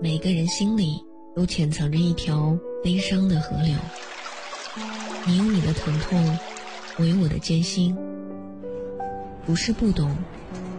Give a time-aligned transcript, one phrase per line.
[0.00, 1.02] 每个人心里
[1.34, 3.74] 都潜藏着一条悲伤的河流。
[5.26, 6.38] 你有你的疼痛，
[6.98, 7.96] 我有我的艰辛。
[9.46, 10.14] 不是不懂，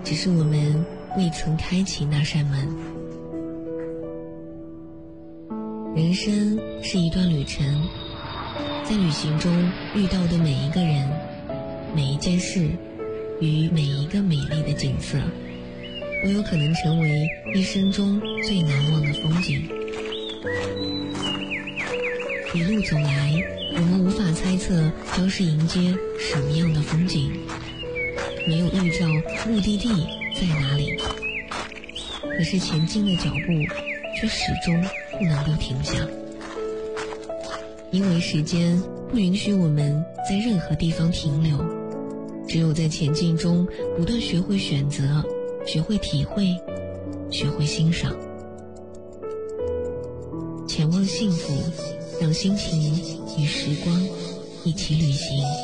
[0.04, 0.86] 只是我们
[1.18, 2.68] 未曾开启那扇门。
[5.96, 7.66] 人生是一段旅程，
[8.84, 9.52] 在旅行中
[9.96, 11.10] 遇到的每一个人、
[11.96, 12.70] 每一件事
[13.40, 15.18] 与每一个美丽的景色。
[16.24, 19.70] 都有可能成为一生中最难忘的风景。
[22.54, 23.44] 一路走来，
[23.76, 27.30] 我们无法猜测将是迎接什么样的风景，
[28.48, 29.06] 没有预兆
[29.50, 29.90] 目的地
[30.34, 30.96] 在哪里。
[32.38, 33.52] 可是前进的脚步
[34.16, 34.82] 却始终
[35.20, 35.94] 不能够停下，
[37.92, 41.58] 因为时间不允许我们在任何地方停留，
[42.54, 45.24] 只有在前进中不断学会选择。
[45.66, 46.56] 学会体会，
[47.32, 48.16] 学会欣赏，
[50.68, 51.52] 前往幸福，
[52.22, 52.80] 让心情
[53.40, 54.00] 与时光
[54.64, 55.63] 一起旅行。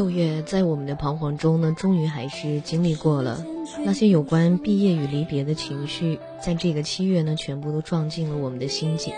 [0.00, 3.44] 六月，在我们的彷徨中呢，终于还是经历过了
[3.84, 9.12] 那些有关毕业与离别的情绪，在这个七月呢，全部都撞进了我们的心境。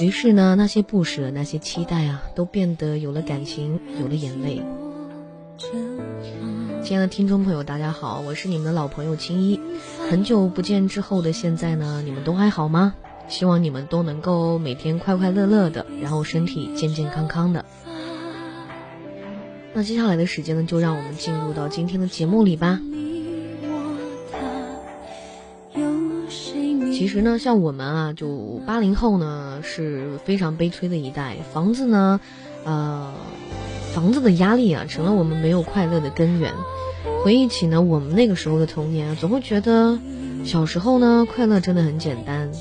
[0.00, 4.60] 于是呢，那些不舍，那些期待啊，都变得有了感情，有了眼泪。
[6.82, 9.60] 亲爱的听众朋友，大家好，我是你们的老朋友青衣。
[10.10, 12.92] 很久不见之后的现在呢，你们都还好吗？
[13.28, 17.64] 希望你们都能够每天快快乐乐的，然后身体健健康康的。
[19.74, 22.80] 那接下来的时间呢，就让我们进入到今天的节目里吧。
[26.92, 31.36] 其实呢，像我们啊，就八零后呢，是非常悲催的一代。
[31.52, 32.20] 房子呢，
[32.64, 33.12] 呃，
[33.92, 36.52] 房子的压力啊，成了我们没有快乐的根源。
[37.24, 39.98] 回忆起呢，我们那个时候的童年，总会觉得
[40.44, 42.52] 小时候呢，快乐真的很简单。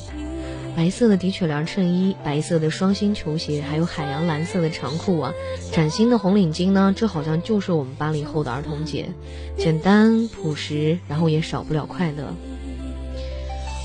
[0.75, 5.33] 白色的的确良衬衣，白色的双星球鞋，还有海洋蓝色的长裤啊，
[5.71, 9.09] 崭新的红领巾呢，这好像就是我们八零后的儿童节，
[9.57, 12.33] 简单朴实，然后也少不了快乐。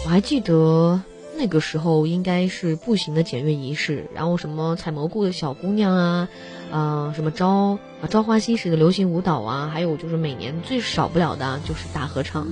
[0.04, 1.03] 我还记得
[1.37, 6.28] 那个时候应该是步行的检阅仪式，然后什么采蘑菇的小姑娘啊，
[6.70, 7.78] 啊什么朝
[8.09, 12.47] 朝花夕拾的流行舞蹈啊，还有就是每年最少不了的就是大合唱。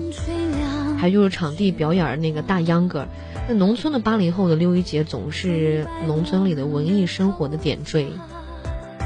[0.99, 3.07] 还就是场地表演那个大秧歌，
[3.49, 8.09] 那农村的八零后的六一节总是农村里的文艺生活的点缀。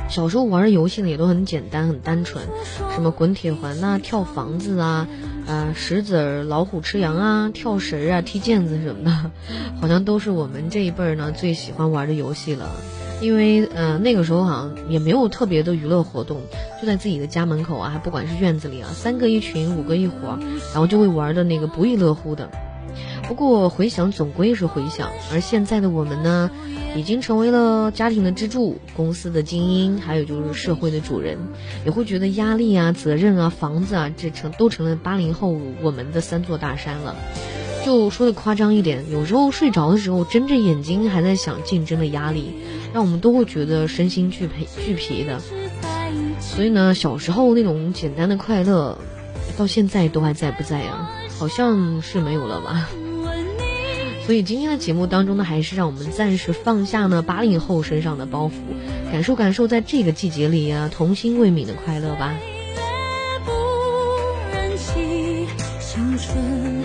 [0.08, 2.44] 小时候玩的游戏呢也都很简单很单纯，
[2.94, 5.06] 什么滚铁环呐、跳房子啊、
[5.46, 9.30] 呃石子儿、老虎吃羊啊、跳绳啊、踢毽子什么的，
[9.80, 12.70] 好像都是我们这一辈儿呢最喜欢玩的游戏了。
[13.20, 16.40] 因为呃那个时候好像也没有特别的娱乐活动，
[16.80, 20.38] 就在自己的家门口啊，还不管是院子里啊，三个一群，五个一伙，
[20.72, 22.50] 然后就会玩的那个不亦乐乎的。
[23.28, 26.50] 不过回想总归是回想，而现在的我们呢，
[26.96, 31.38] 已经成为了家庭的支柱、公司的精英，还有就是社会的主人，
[31.84, 37.14] 也会觉得压力啊、责任啊、房子啊，这成都成了八零后我们的三座大山了。
[37.84, 42.50] 就说的夸张一点，有时候睡着的时候睁着眼睛还在想竞争的压力，
[42.92, 45.40] 让我们都会觉得身心俱疲俱疲的。
[46.40, 48.98] 所以呢，小时候那种简单的快乐，
[49.56, 51.10] 到现在都还在不在啊？
[51.38, 52.88] 好像是没有了吧。
[54.26, 58.52] 所以今天的节目当中呢，还是让我们暂时放下呢八零后身上的包袱，
[59.12, 62.34] 感受感受在这个季节里啊童心未泯的快乐吧。
[65.92, 66.79] 今夕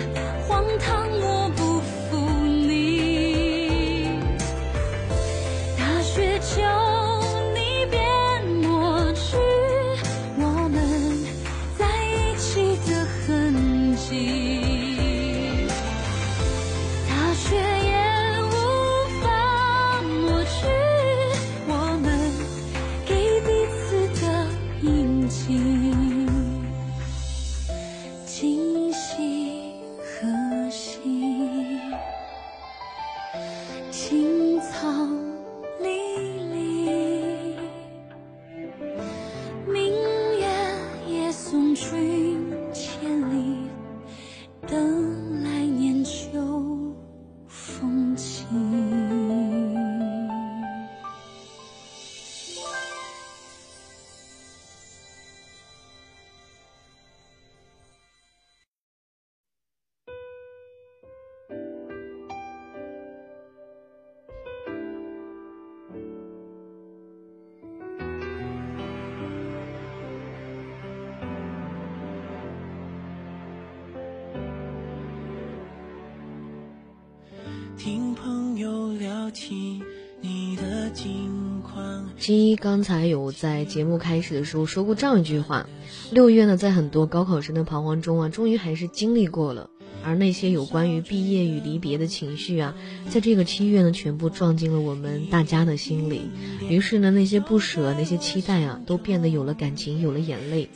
[82.50, 85.68] 一刚才有在节目开始的时候说过这样一句话：
[86.10, 89.70] 六月呢，在很多高考生的彷徨中啊，终于还是经历过了。
[90.04, 92.76] 而那些有关于毕业与离别的情绪啊，
[93.10, 96.30] 在这个七月呢，全部撞进了我们大家的心里。
[96.68, 100.68] 于是呢，那些不舍、那些期待啊，都变得有了感情，有了眼泪。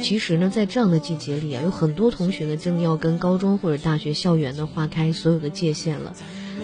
[0.00, 6.14] 其实呢，在这样的季节里啊，有很多同学呢，真的要跟高中或者大学校园呢划开所有的界限了。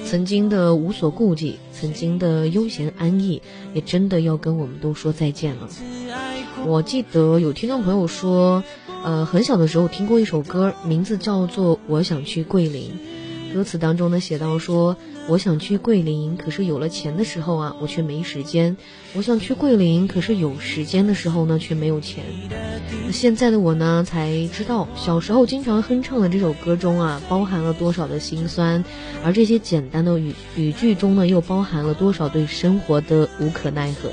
[0.07, 3.43] 曾经的无所顾忌，曾经的悠闲安逸，
[3.73, 5.69] 也真的要跟我们都说再见了。
[6.67, 8.63] 我记得有听众朋友说。
[9.07, 12.93] 呃，很小的时候听过一首歌，名字叫做《我想去桂林》。
[13.55, 18.77] 歌词当中呢写到说：“我想去桂林，可是有了钱的时候啊，我却没时间。
[19.15, 22.25] 我想去桂林，可是有时间的时候呢，却没有钱。”
[23.07, 28.85] 那现在的我呢，才知道小时候经常哼唱的这首歌中啊，包含了多少的心酸，
[29.25, 34.11] 而这些简单的语语句中呢，又包含了多少对生活的无可奈何。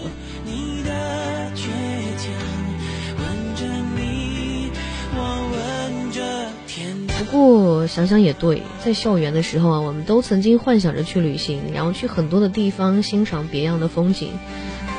[7.31, 14.31] 过想想也对，在校园的时候啊，我们都曾经幻想着去旅行，然后去很多的地方欣赏别样的风景。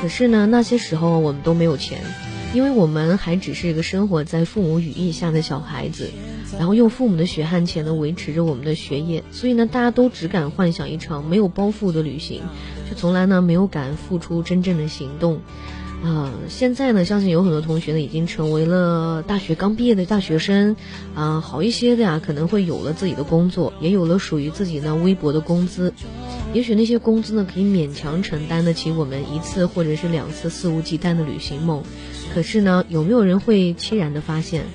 [0.01, 1.99] 可是呢，那些时候我们都没有钱，
[2.53, 6.09] 因为我们还只是一个生活在父母羽翼下的小孩子，
[6.57, 9.23] 然后用父母的血汗钱呢维持着我们的学业。
[9.31, 12.41] 所以呢，大家都只敢幻想一场没有包袱的旅行，
[12.89, 15.39] 却从来呢没有敢付出真正的行动。
[16.03, 20.75] 啊，现在呢，相信有很多同学呢已经成为了大学刚毕业的大学生，
[21.15, 25.93] 啊，好一些的呀，可能会有了自己的工作，也有了属于自己呢微薄的工资，
[26.53, 31.81] 也许那些工资呢可以勉强承担得起我们一次或者是两次肆无忌惮的旅行梦，
[32.33, 34.65] 可是呢，有没有人会凄然的发现，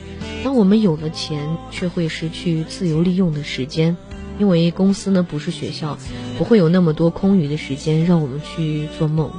[0.43, 3.99] 当我们有了钱，却会失去自由利用的时间，
[4.39, 5.99] 因为公司呢不是学校，
[6.39, 9.31] 不会有那么多空余的时间让我们去做梦。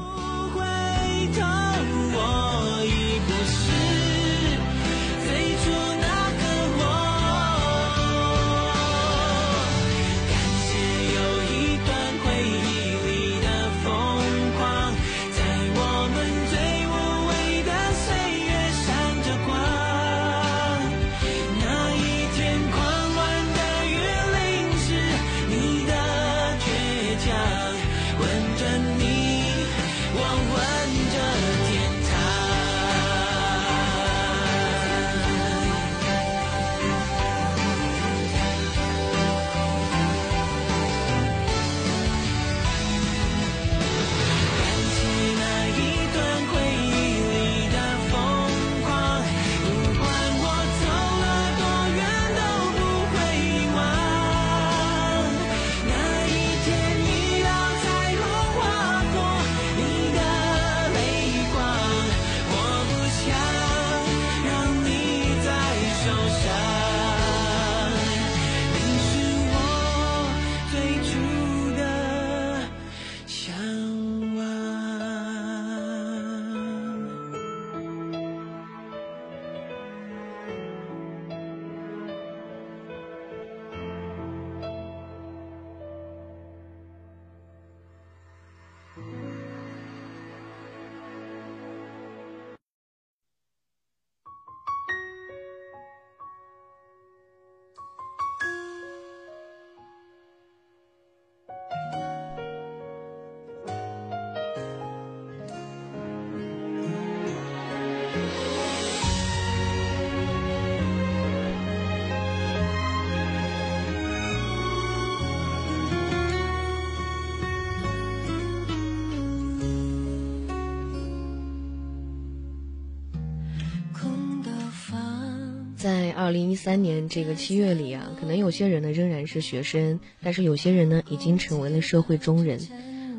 [125.80, 132.59] 在二零一三年这个七月里啊，可能有些人呢仍然是学生，但是有些人呢已经成为了社会中人。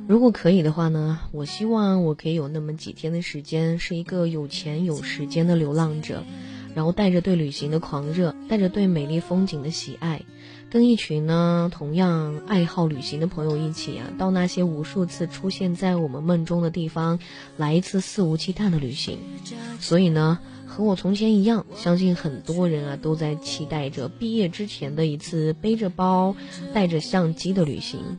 [0.07, 6.23] 如果可以的话呢，我希望我可以有那么几天的时间，是一个有钱有时间的流浪者，
[6.75, 10.21] 然后带着对旅行的狂热，带着对美丽风景的喜爱，
[10.69, 17.21] 跟一群呢同样爱好旅行的朋友一起啊，到那些无数次出现在我们梦中的地方，
[17.57, 19.19] 来一次肆无忌惮的旅行。
[19.81, 20.39] 所以呢。
[20.71, 26.37] 和我从前一样，相信很多人啊都在期待着毕业之前的一次背着包、
[26.73, 28.19] 带着相机的旅行。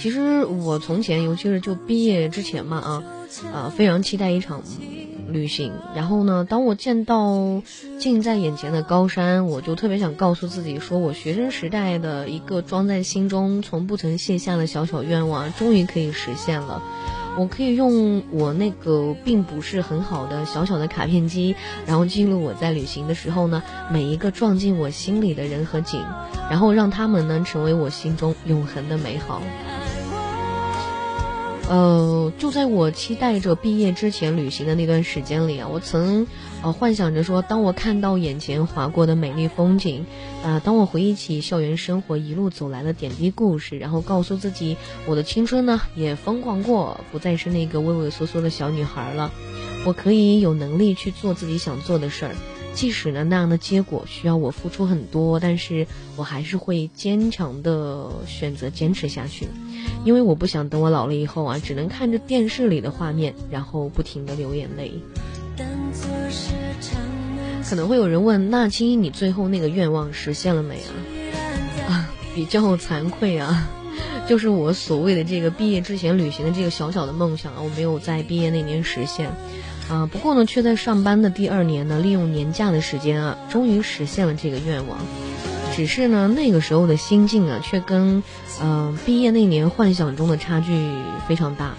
[0.00, 3.04] 其实我从前，尤其是就毕业之前嘛啊，
[3.54, 4.64] 啊，非常期待一场
[5.28, 5.72] 旅行。
[5.94, 7.62] 然后呢，当我见到
[8.00, 16.82] 近在眼前的高山，我就特别想告诉自己，说我学生时代的一个装在心中从不曾卸下的小小愿望，终于可以实现了。
[17.38, 26.04] 我可以用我那个并不是很好的小小的卡片机，然后记录我在旅行的时候呢，每一个撞进我心里的人和景，
[26.50, 29.40] 然后让他们呢成为我心中永恒的美好。
[31.68, 36.26] 呃，就在我期待着毕业之前旅行的那段时间里啊，我曾
[36.62, 40.04] 呃幻想着说，当我看到眼前划过的美丽风景，
[40.44, 44.76] 啊，当我回忆起校园生活一路走来的点滴故事，然后告诉自己，
[45.06, 49.30] 我的青春呢也疯狂过，不再是那个畏畏缩缩的小女孩了，
[49.86, 52.34] 我可以有能力去做自己想做的事儿，
[52.74, 55.86] 即使呢那样的结果需要我付出很多，但是
[56.16, 59.46] 我还是会坚强的选择坚持下去。
[60.04, 64.92] 因为我不想等我老了以后啊，只能看着电视里的画面，然后不停的流眼泪。
[67.68, 70.90] 可能会有人问，那青衣你最后那个愿望实现了没啊？
[71.88, 73.70] 啊，比较惭愧啊，
[74.28, 79.30] 就是我所谓的这个毕业之前旅行的这个小小的梦想啊，我没有在毕业那年实现。
[79.90, 84.98] 啊，不过呢，却在上班的第二年呢，利用年假的时间啊，终于实现了这个愿望。
[85.74, 88.22] 只是呢，那个时候的心境啊，却跟，
[88.62, 90.72] 嗯，毕业那年幻想中的差距
[91.28, 91.74] 非常大。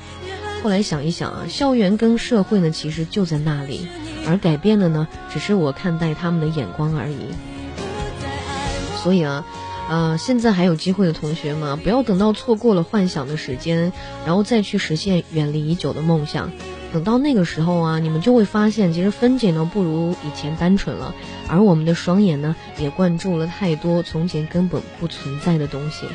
[0.62, 3.88] 后来想一想啊，校园跟社会呢，其实就在那里，
[4.27, 7.17] 而改变的呢，只是我看待他们的眼光而已。
[9.03, 9.45] 所以啊，
[9.89, 13.91] 呃，现在还有机会的同学们，不要等到错过了幻想的时间，
[14.25, 16.51] 然后再去实现远离已久的梦想。
[16.93, 21.15] 等到那个时候啊，你们就会发现，其实分解呢不如以前单纯了，
[21.50, 26.05] 而我们的双眼呢也灌注了太多从前根本不存在的东西。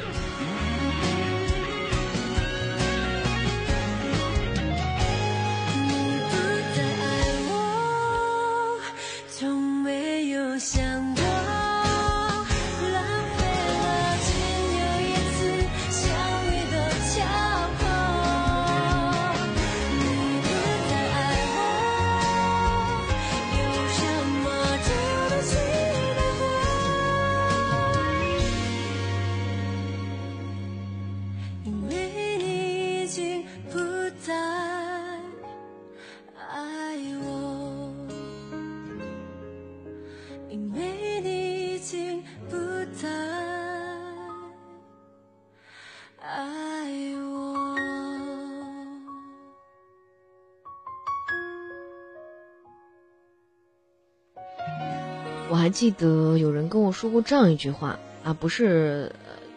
[55.58, 59.10] 我还记得有人跟我说过这样一句话啊，不是，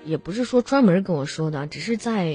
[0.03, 2.25] 也不是说专门跟我说的，只是在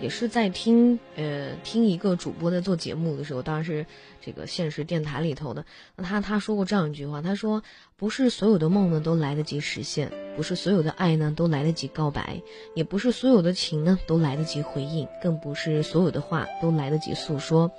[0.00, 3.84] 也是在听呃听一个主播在做节目的时候，当然是
[4.22, 5.66] 这个现实电台里头的。
[5.96, 7.62] 那他他说过这样一句话，他说
[7.98, 12.40] 不是所有的梦呢都来得及实现，不是所有的爱呢都来得及告白，
[12.74, 17.70] 也不是所有的情呢都来得及回应，更不是所有的话都来得及诉说。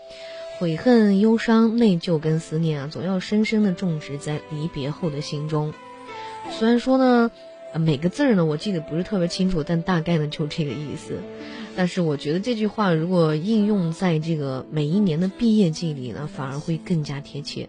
[0.61, 5.73] 悔恨、忧伤、内疚跟思念啊，总要深深的种植在离别后的心中。
[6.51, 7.31] 虽然说呢，
[7.73, 11.17] 每个字儿呢我记得不是特别清楚，但大概呢就这个意思。
[11.75, 17.67] 但是我觉得这句话如果应用在这个每一年的毕业季里呢，反而会更加贴切。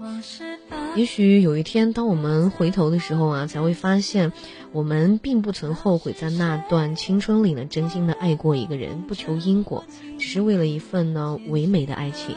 [0.00, 4.32] 往事吧也许有一天，当我们回头的时候啊，才会发现，
[4.72, 9.84] 我们并不曾后悔在那段青春里呢，真心的爱过一个人，不求因果，
[10.18, 12.34] 只是为了一份呢唯美的爱情。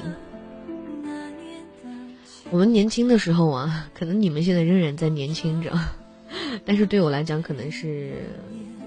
[2.52, 5.80] 我们年轻的时候啊，可能你们现在仍然在年轻着，
[6.66, 8.12] 但是对我来讲，可能是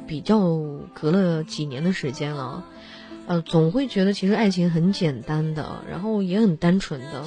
[0.06, 0.38] 比较
[0.92, 2.62] 隔了几年的时间了。
[3.26, 7.24] 呃，总会觉得其实爱情很简单的，然后也很单纯的。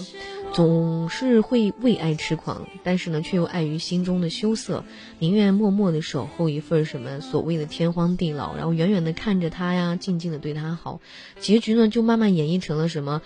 [0.56, 4.86] 总是会为爱痴狂，但是呢，却又碍于心中的羞涩，
[5.20, 11.02] 宁愿默默的守候一份什么所谓的天荒地老，然后远远的看着他呀，静静的对他好，
[11.42, 13.22] 结局呢就慢慢演绎成了什么？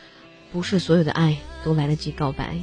[0.52, 2.58] 不是所有的爱都来得及告白。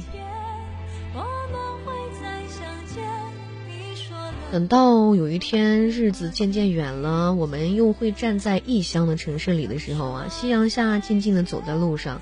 [4.49, 12.21] 等到有一天日子渐渐远了，我们又会站在异乡的城市里的时候啊，夕阳下静静的走在路上。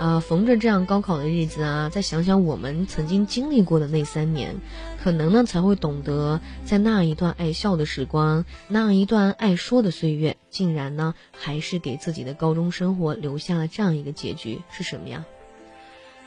[0.00, 4.56] 呃，逢着这样高考的日子啊，再想想我们曾经经历过的那三年，
[5.02, 15.24] 可能呢才会懂得，在那一段爱笑的时光，那一段爱说的岁月，竟然呢还是给自己的高中生活留下了这样一个结局，是什么呀？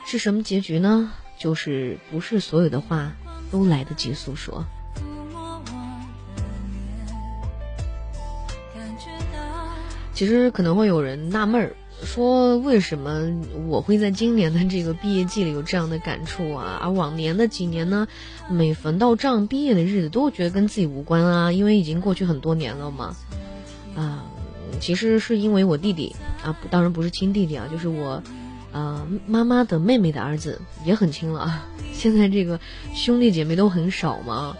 [0.06, 1.12] 是什么结局呢？
[1.38, 3.12] 就是不是所有的话
[3.52, 4.66] 都来得及诉说。
[10.14, 11.76] 其实可能会有人纳闷儿。
[12.04, 16.80] 说为什么我会在今年的这个毕业季里有这样的感触啊？
[16.84, 18.08] 而往年的几年呢，
[18.50, 23.16] 每逢到这样毕业的日子，都会觉得跟自己无关啊，因为已经过去很多年了嘛。
[23.96, 24.26] 啊，
[24.80, 28.22] 其实是因为我弟弟啊，当然不是亲弟弟啊，就是我，
[28.72, 31.66] 呃，妈妈的妹妹的儿子也很亲了啊。
[31.94, 32.60] 现在这个
[32.94, 34.56] 兄弟姐妹都很少嘛。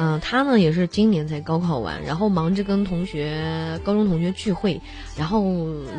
[0.00, 4.80] 嗯，他呢也是今年才高考完，然后忙着跟同学、高中同学聚会，
[5.16, 5.42] 然后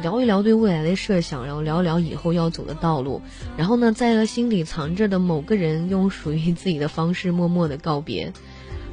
[0.02, 3.22] 聊一聊对未来的设想，然后聊一聊以后要走的道路，
[3.58, 8.32] 然后呢，在和心里藏着的某个人用属于自己的方式默默的告别。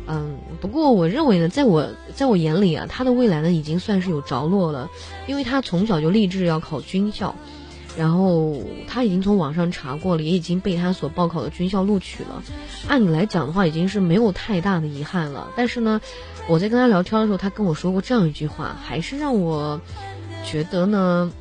[0.08, 4.90] 嗯，不过我认为呢，在我在我眼里啊，他的未来呢已经算是有着落了，
[5.28, 7.36] 因为他从小就立志要考军校。
[7.96, 12.42] 然后他已经从网上查过了，也已经被他所报考的军校录取了。
[12.88, 15.48] 按理来讲的话，已经是没有太大的遗憾了。
[15.56, 16.00] 但是呢，
[16.48, 19.80] 我在跟他聊天的时候，他跟我说过这样一句话，还是让我
[20.44, 21.32] 觉得呢，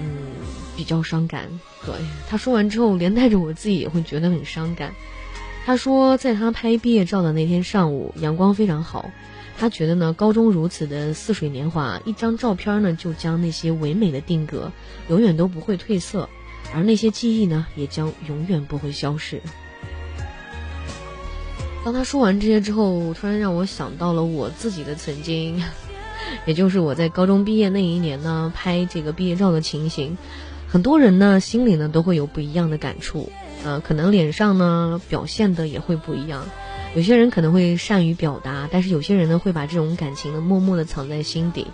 [0.00, 0.08] 嗯，
[0.76, 1.48] 比较伤感。
[1.84, 1.94] 对
[2.28, 4.92] 他说完之后，连带着我自己也会觉得很伤感。
[5.64, 9.10] 他说，在他拍毕业照的那天上午，阳光非常好。
[9.58, 14.70] 他觉得呢，高中如此的似水年华，一张照片呢就将那些唯美的定格，
[15.08, 16.28] 永远都不会褪色，
[16.74, 19.40] 而那些记忆呢也将永远不会消逝。
[21.84, 25.62] 当他说完这些之后，突然让我想到了我自己的曾经，
[26.44, 30.18] 也就是我在高中毕业那一年呢拍这个毕业照的情形。
[30.68, 33.30] 很多人呢心里呢都会有不一样的感触，
[33.64, 36.44] 呃，可能脸上呢表现的也会不一样。
[36.96, 41.66] 有些人可能会善于表达，但是有些人呢会把这种感情呢默默的藏在心底。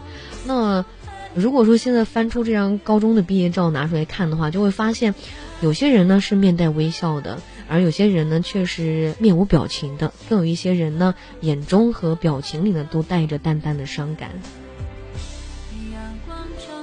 [0.46, 0.84] 那
[1.32, 5.14] 如果说现在翻出这张高中的毕业照拿出来看的话，就会发现，
[5.60, 14.32] 有些人呢是面带微笑的，而有些人呢却是面无表情的，更有一些人呢眼中和表情里呢都带着淡淡的伤感。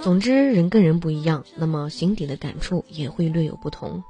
[0.02, 4.06] 总之，人跟人不一样，那么心底的感触也会略有不同。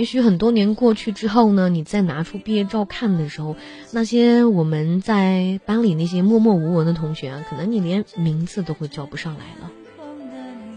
[0.00, 3.54] 也许很多年过去之后呢，你再拿出毕业照看的时候，
[3.90, 9.70] 那些我们在班里那些默默无闻的同学啊，可能你连名字都会叫不上来了。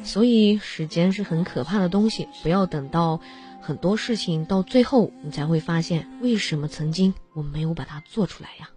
[0.04, 3.22] 所以时间是很可怕的东西，不要等到
[3.62, 8.72] 很多事情到最后，你才会发现为什么曾经我没有把它做出来呀。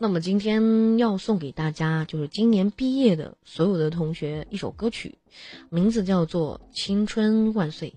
[0.00, 5.18] 那么今天要送给大家，就是今年毕业的所有的同学一首歌曲，
[5.70, 7.90] 名字叫做《青春万岁》。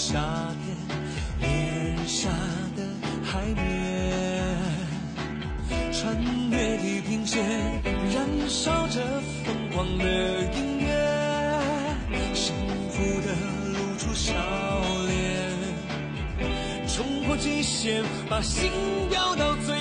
[0.00, 0.14] 夏
[0.62, 0.76] 天，
[1.40, 1.48] 烈
[1.96, 2.28] 日下
[2.76, 2.82] 的
[3.24, 3.60] 海面，
[5.92, 6.16] 穿
[6.50, 7.44] 越地平线，
[7.84, 9.00] 燃烧着
[9.44, 10.04] 疯狂的
[10.54, 10.88] 音乐，
[12.32, 12.54] 幸
[12.90, 13.34] 福的
[13.72, 14.32] 露出笑
[15.08, 15.50] 脸，
[16.86, 18.70] 冲破极限，把心
[19.10, 19.77] 飙到最。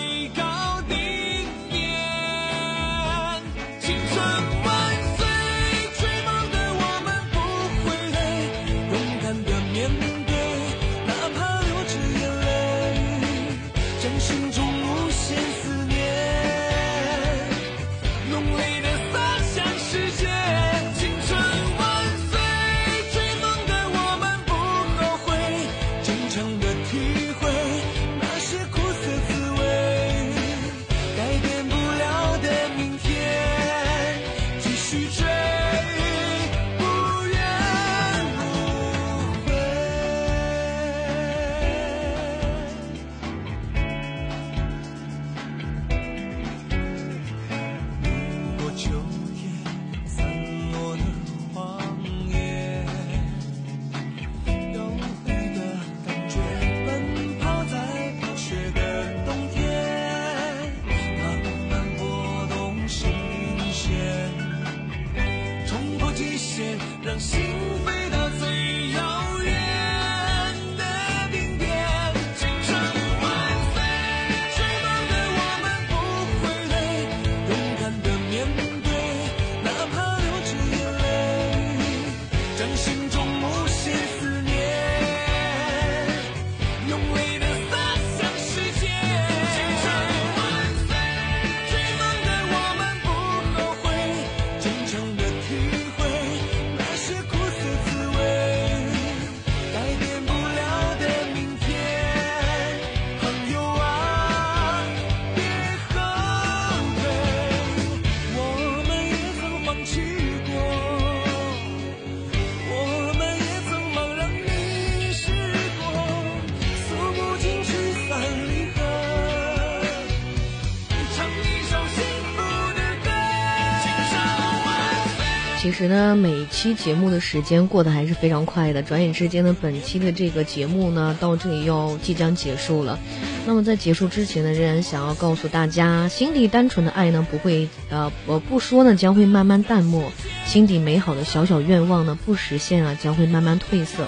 [125.67, 132.97] 其实呢，每期节目的时间过得还是非常快的，转眼之间呢，本期的这个节目呢，到这里要即将结束了。
[133.45, 140.10] 那么在结束之前呢，仍然想要告诉大家，心底单纯的爱呢，不会呃，我不说呢，将会慢慢淡漠；
[140.45, 144.08] 心底美好的小小愿望呢，不实现啊，将会慢慢褪色。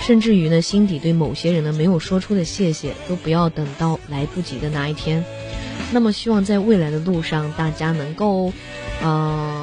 [0.00, 5.24] 甚至于呢，心底对某些人呢没有说出的谢谢，都不要等到来不及的那一天。
[5.92, 8.52] 那么，希望在未来的路上，大家能够，
[9.02, 9.59] 呃，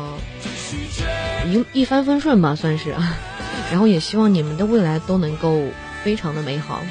[1.52, 3.18] 一一帆风顺吧，算是啊。
[3.72, 5.62] 然后，也希望你们的未来都能够
[6.04, 6.82] 非常的美好。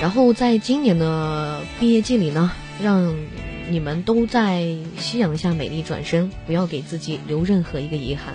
[0.00, 3.14] 然后，在今年的毕业季里呢，让
[3.68, 8.34] 你们都在夕阳下美丽转身，不要给自己留任何一个遗憾。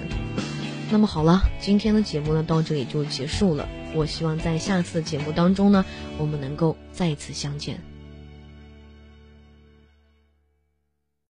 [0.92, 3.68] 那么好了，今天的节目呢到这里就结束了。
[3.94, 5.86] 我希望在下次节目当中呢，
[6.18, 7.88] 我们能够再次相见。